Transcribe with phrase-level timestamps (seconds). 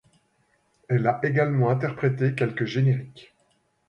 [0.89, 3.35] Elle a également interprété quelques génériques.